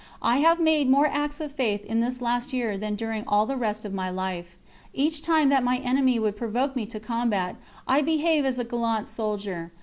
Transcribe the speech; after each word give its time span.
I 0.23 0.37
have 0.37 0.59
made 0.59 0.89
more 0.89 1.05
acts 1.05 1.39
of 1.41 1.51
Faith 1.51 1.85
in 1.85 1.99
this 1.99 2.21
last 2.23 2.53
year 2.53 2.75
than 2.75 2.95
during 2.95 3.23
all 3.27 3.45
the 3.45 3.55
rest 3.55 3.85
of 3.85 3.93
my 3.93 4.09
life. 4.09 4.57
Each 4.95 5.21
time 5.21 5.49
that 5.49 5.63
my 5.63 5.77
enemy 5.77 6.17
would 6.17 6.35
provoke 6.35 6.75
me 6.75 6.87
to 6.87 6.99
combat, 6.99 7.55
I 7.87 8.01
behave 8.01 8.43
as 8.43 8.57
a 8.57 8.63
gallant 8.65 9.07
soldier. 9.07 9.71